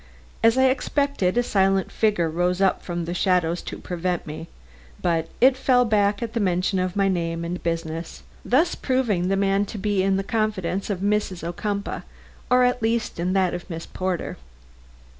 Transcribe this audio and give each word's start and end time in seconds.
As 0.41 0.57
I 0.57 0.63
expected, 0.63 1.37
a 1.37 1.43
silent 1.43 1.91
figure 1.91 2.27
rose 2.27 2.59
up 2.59 2.81
from 2.81 3.05
the 3.05 3.13
shadows 3.13 3.61
to 3.61 3.77
prevent 3.77 4.25
me; 4.25 4.47
but 4.99 5.29
it 5.39 5.55
fell 5.55 5.85
back 5.85 6.23
at 6.23 6.33
the 6.33 6.39
mention 6.39 6.79
of 6.79 6.95
my 6.95 7.07
name 7.07 7.45
and 7.45 7.61
business, 7.61 8.23
thus 8.43 8.73
proving 8.73 9.27
the 9.27 9.35
man 9.37 9.63
to 9.67 9.77
be 9.77 10.01
in 10.01 10.17
the 10.17 10.23
confidence 10.23 10.89
of 10.89 11.01
Mrs. 11.01 11.43
Ocumpaugh 11.47 12.01
or, 12.49 12.63
at 12.63 12.79
the 12.79 12.83
least, 12.87 13.19
in 13.19 13.33
that 13.33 13.53
of 13.53 13.69
Miss 13.69 13.85
Porter. 13.85 14.37